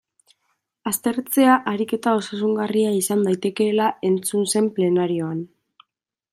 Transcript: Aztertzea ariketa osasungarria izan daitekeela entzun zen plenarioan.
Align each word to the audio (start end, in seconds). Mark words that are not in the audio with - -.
Aztertzea 0.91 1.57
ariketa 1.73 2.15
osasungarria 2.21 2.95
izan 3.01 3.23
daitekeela 3.29 3.93
entzun 4.11 4.51
zen 4.55 4.75
plenarioan. 4.79 5.49